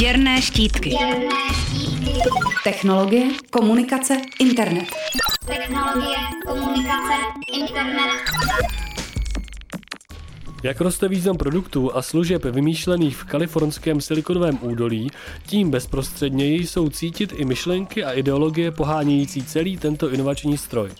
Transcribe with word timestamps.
Děrné 0.00 0.42
štítky. 0.42 0.90
Děrné 0.90 1.28
štítky. 1.52 2.12
Technologie, 2.64 3.26
komunikace, 3.50 4.16
internet. 4.40 4.84
Technologie, 5.46 6.16
komunikace, 6.46 7.14
internet. 7.52 8.24
Jak 10.62 10.80
roste 10.80 11.08
význam 11.08 11.36
produktů 11.36 11.96
a 11.96 12.02
služeb 12.02 12.44
vymýšlených 12.44 13.16
v 13.16 13.24
kalifornském 13.24 14.00
silikonovém 14.00 14.58
údolí, 14.62 15.10
tím 15.46 15.70
bezprostředněji 15.70 16.66
jsou 16.66 16.90
cítit 16.90 17.32
i 17.36 17.44
myšlenky 17.44 18.04
a 18.04 18.12
ideologie 18.12 18.70
pohánějící 18.70 19.42
celý 19.42 19.76
tento 19.76 20.10
inovační 20.10 20.58
stroj. 20.58 20.90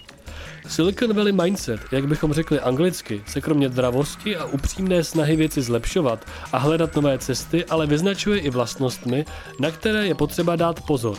Silicon 0.68 1.12
Valley 1.12 1.32
Mindset, 1.32 1.80
jak 1.92 2.06
bychom 2.06 2.32
řekli 2.32 2.60
anglicky, 2.60 3.22
se 3.26 3.40
kromě 3.40 3.68
dravosti 3.68 4.36
a 4.36 4.44
upřímné 4.44 5.04
snahy 5.04 5.36
věci 5.36 5.62
zlepšovat 5.62 6.26
a 6.52 6.58
hledat 6.58 6.96
nové 6.96 7.18
cesty, 7.18 7.64
ale 7.64 7.86
vyznačuje 7.86 8.40
i 8.40 8.50
vlastnostmi, 8.50 9.24
na 9.60 9.70
které 9.70 10.06
je 10.06 10.14
potřeba 10.14 10.56
dát 10.56 10.80
pozor. 10.80 11.18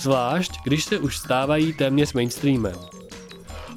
Zvlášť, 0.00 0.52
když 0.64 0.84
se 0.84 0.98
už 0.98 1.18
stávají 1.18 1.72
téměř 1.72 2.12
mainstreamem. 2.12 2.74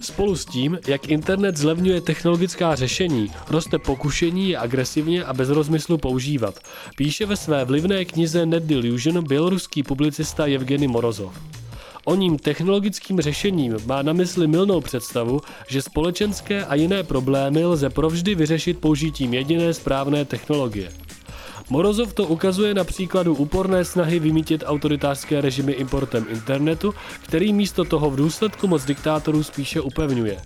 Spolu 0.02 0.36
s 0.36 0.46
tím, 0.46 0.80
jak 0.88 1.10
internet 1.10 1.58
zlevňuje 1.58 2.02
technologická 2.02 2.76
řešení, 2.76 3.32
roste 3.50 3.80
pokušení 3.80 4.50
je 4.50 4.58
agresivně 4.58 5.26
a 5.26 5.34
bez 5.34 5.50
rozmyslu 5.50 5.98
používat, 5.98 6.60
píše 6.96 7.26
ve 7.26 7.36
své 7.36 7.66
vlivné 7.66 8.06
knize 8.06 8.46
Net 8.46 8.64
Delusion 8.64 9.28
běloruský 9.28 9.84
publicista 9.84 10.46
Evgeny 10.46 10.88
Morozov. 10.88 11.59
O 12.06 12.16
ním 12.16 12.40
technologickým 12.40 13.22
řešením 13.22 13.78
má 13.86 14.02
na 14.02 14.14
mysli 14.14 14.48
milnou 14.48 14.82
představu, 14.82 15.42
že 15.68 15.82
společenské 15.82 16.66
a 16.66 16.76
jiné 16.76 17.04
problémy 17.04 17.66
lze 17.66 17.90
provždy 17.90 18.36
vyřešit 18.36 18.80
použitím 18.80 19.34
jediné 19.34 19.74
správné 19.74 20.26
technologie. 20.26 20.92
Morozov 21.70 22.14
to 22.14 22.26
ukazuje 22.26 22.74
na 22.74 22.84
příkladu 22.84 23.36
úporné 23.36 23.86
snahy 23.86 24.20
vymítit 24.20 24.64
autoritářské 24.66 25.42
režimy 25.42 25.72
importem 25.72 26.26
internetu, 26.30 26.94
který 27.24 27.54
místo 27.54 27.86
toho 27.86 28.10
v 28.10 28.16
důsledku 28.16 28.68
moc 28.68 28.86
diktátorů 28.86 29.44
spíše 29.44 29.82
upevňuje. 29.82 30.38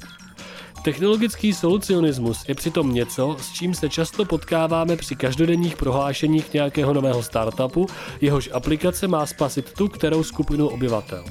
Technologický 0.84 1.53
solucionismus 1.53 2.44
je 2.48 2.56
přitom 2.56 2.94
něco, 2.94 3.36
s 3.39 3.52
čím 3.52 3.73
se 3.73 3.89
často 3.89 4.26
potkáváme 4.26 4.95
při 4.95 5.16
každodenních 5.16 5.76
prohlášeních 5.76 6.53
nějakého 6.53 6.94
nového 6.94 7.23
startupu, 7.23 7.86
jehož 8.22 8.50
aplikace 8.53 9.08
má 9.08 9.26
spasit 9.26 9.73
tu 9.73 9.88
kterou 9.88 10.23
skupinu 10.23 10.67
obyvatel. 10.67 11.26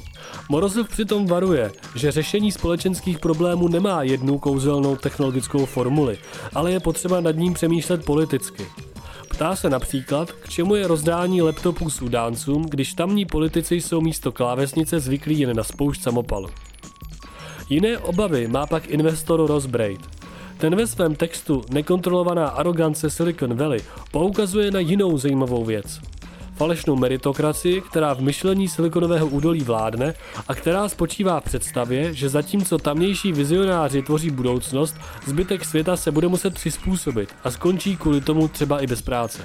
Morozov 0.49 0.89
přitom 0.89 1.27
varuje, 1.27 1.71
že 1.95 2.11
řešení 2.11 2.51
společenských 2.51 3.19
problémů 3.19 3.67
nemá 3.67 4.03
jednu 4.03 4.39
kouzelnou 4.39 4.95
technologickou 4.95 5.65
formuli, 5.65 6.17
ale 6.53 6.71
je 6.71 6.79
potřeba 6.79 7.21
nad 7.21 7.35
ním 7.35 7.53
přemýšlet 7.53 8.05
politicky. 8.05 8.65
Ptá 9.29 9.55
se 9.55 9.69
například, 9.69 10.31
k 10.31 10.49
čemu 10.49 10.75
je 10.75 10.87
rozdání 10.87 11.41
laptopů 11.41 11.89
Sudáncům, 11.89 12.65
když 12.69 12.93
tamní 12.93 13.25
politici 13.25 13.75
jsou 13.75 14.01
místo 14.01 14.31
klávesnice 14.31 14.99
zvyklí 14.99 15.39
jen 15.39 15.55
na 15.55 15.63
spoušť 15.63 16.01
samopalu. 16.01 16.49
Jiné 17.69 17.97
obavy 17.97 18.47
má 18.47 18.65
pak 18.65 18.89
investor 18.89 19.47
Ross 19.47 19.65
Braid. 19.65 19.99
Ten 20.57 20.75
ve 20.75 20.87
svém 20.87 21.15
textu 21.15 21.61
Nekontrolovaná 21.69 22.47
arogance 22.47 23.09
Silicon 23.09 23.53
Valley 23.57 23.79
poukazuje 24.11 24.71
na 24.71 24.79
jinou 24.79 25.17
zajímavou 25.17 25.65
věc. 25.65 26.01
Falešnou 26.55 26.95
meritokracii, 26.95 27.81
která 27.81 28.13
v 28.13 28.21
myšlení 28.21 28.67
silikonového 28.67 29.27
údolí 29.27 29.59
vládne 29.59 30.13
a 30.47 30.55
která 30.55 30.89
spočívá 30.89 31.39
v 31.39 31.43
představě, 31.43 32.13
že 32.13 32.29
zatímco 32.29 32.77
tamnější 32.77 33.31
vizionáři 33.31 34.01
tvoří 34.01 34.29
budoucnost, 34.29 34.95
zbytek 35.25 35.65
světa 35.65 35.97
se 35.97 36.11
bude 36.11 36.27
muset 36.27 36.53
přizpůsobit 36.53 37.29
a 37.43 37.51
skončí 37.51 37.97
kvůli 37.97 38.21
tomu 38.21 38.47
třeba 38.47 38.79
i 38.79 38.87
bez 38.87 39.01
práce. 39.01 39.41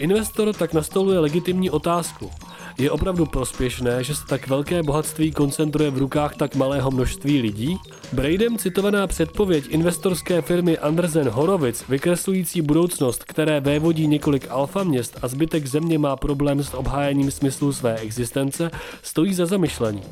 Investor 0.00 0.52
tak 0.52 0.72
nastoluje 0.72 1.18
legitimní 1.18 1.70
otázku. 1.70 2.30
Je 2.78 2.90
opravdu 2.90 3.26
prospěšné, 3.26 4.04
že 4.04 4.14
se 4.14 4.26
tak 4.26 4.48
velké 4.48 4.82
bohatství 4.82 5.32
koncentruje 5.32 5.90
v 5.90 5.98
rukách 5.98 6.36
tak 6.36 6.54
malého 6.54 6.90
množství 6.90 7.42
lidí? 7.42 7.76
Braidem 8.12 8.58
citovaná 8.58 9.06
předpověď 9.06 9.64
investorské 9.68 10.42
firmy 10.42 10.78
Andersen 10.78 11.28
Horowitz, 11.28 11.84
vykreslující 11.88 12.62
budoucnost, 12.62 13.24
které 13.24 13.60
vévodí 13.60 14.06
několik 14.06 14.46
alfa 14.50 14.84
měst 14.84 15.18
a 15.22 15.28
zbytek 15.28 15.66
země 15.66 15.98
má 15.98 16.16
problém 16.16 16.62
s 16.62 16.74
obhájením 16.74 17.30
smyslu 17.30 17.72
své 17.72 17.96
existence, 17.96 18.70
stojí 19.02 19.34
za 19.34 19.46
zamyšlení. 19.46 20.02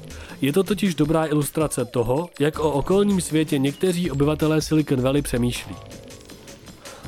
Je 0.40 0.52
to 0.52 0.62
totiž 0.62 0.94
dobrá 0.94 1.26
ilustrace 1.26 1.84
toho, 1.84 2.28
jak 2.40 2.58
o 2.58 2.70
okolním 2.70 3.20
světě 3.20 3.58
někteří 3.58 4.10
obyvatelé 4.10 4.62
Silicon 4.62 5.00
Valley 5.00 5.22
přemýšlí. 5.22 5.76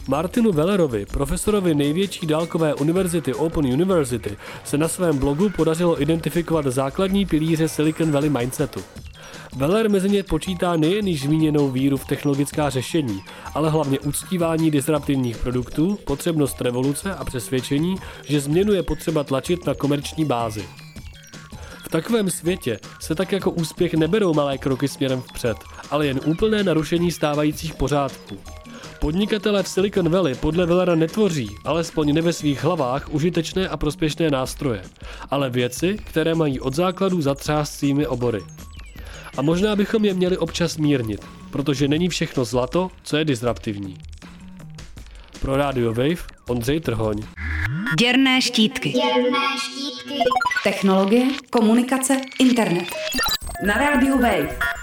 Martinu 0.08 0.52
Wellerovi, 0.52 1.06
profesorovi 1.06 1.74
největší 1.74 2.26
dálkové 2.26 2.74
univerzity 2.74 3.34
Open 3.34 3.66
University, 3.66 4.36
se 4.64 4.78
na 4.78 4.88
svém 4.88 5.18
blogu 5.18 5.50
podařilo 5.50 6.02
identifikovat 6.02 6.66
základní 6.66 7.26
pilíře 7.26 7.68
Silicon 7.68 8.10
Valley 8.10 8.30
mindsetu. 8.30 8.80
Weller 9.56 9.90
mezi 9.90 10.10
ně 10.10 10.22
počítá 10.22 10.76
nejen 10.76 11.08
již 11.08 11.22
zmíněnou 11.22 11.70
víru 11.70 11.96
v 11.96 12.04
technologická 12.04 12.70
řešení, 12.70 13.22
ale 13.54 13.70
hlavně 13.70 14.00
uctívání 14.00 14.70
disruptivních 14.70 15.36
produktů, 15.36 15.98
potřebnost 16.04 16.60
revoluce 16.60 17.14
a 17.14 17.24
přesvědčení, 17.24 17.96
že 18.24 18.40
změnu 18.40 18.72
je 18.72 18.82
potřeba 18.82 19.24
tlačit 19.24 19.66
na 19.66 19.74
komerční 19.74 20.24
bázi. 20.24 20.64
V 21.84 21.88
takovém 21.88 22.30
světě 22.30 22.78
se 23.00 23.14
tak 23.14 23.32
jako 23.32 23.50
úspěch 23.50 23.94
neberou 23.94 24.34
malé 24.34 24.58
kroky 24.58 24.88
směrem 24.88 25.20
vpřed, 25.20 25.56
ale 25.90 26.06
jen 26.06 26.20
úplné 26.24 26.64
narušení 26.64 27.10
stávajících 27.10 27.74
pořádků. 27.74 28.38
Podnikatelé 29.02 29.62
v 29.62 29.68
Silicon 29.68 30.08
Valley 30.08 30.34
podle 30.34 30.66
Villera 30.66 30.94
netvoří, 30.94 31.50
alespoň 31.64 32.14
ne 32.14 32.22
ve 32.22 32.32
svých 32.32 32.64
hlavách, 32.64 33.08
užitečné 33.10 33.68
a 33.68 33.76
prospěšné 33.76 34.30
nástroje, 34.30 34.82
ale 35.30 35.50
věci, 35.50 35.98
které 36.04 36.34
mají 36.34 36.60
od 36.60 36.74
základů 36.74 37.20
zatřást 37.20 37.74
svými 37.74 38.06
obory. 38.06 38.40
A 39.36 39.42
možná 39.42 39.76
bychom 39.76 40.04
je 40.04 40.14
měli 40.14 40.36
občas 40.38 40.76
mírnit, 40.76 41.26
protože 41.50 41.88
není 41.88 42.08
všechno 42.08 42.44
zlato, 42.44 42.90
co 43.02 43.16
je 43.16 43.24
disruptivní. 43.24 43.96
Pro 45.40 45.56
Radio 45.56 45.94
Wave 45.94 46.22
Ondřej 46.48 46.80
Trhoň. 46.80 47.22
Děrné 47.98 48.42
štítky. 48.42 48.88
Děrné 48.88 49.46
štítky. 49.58 50.18
Technologie, 50.64 51.26
komunikace, 51.50 52.20
internet. 52.40 52.86
Na 53.66 53.74
rádiu 53.74 54.18
Wave. 54.18 54.81